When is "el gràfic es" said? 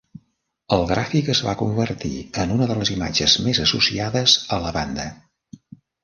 0.75-1.41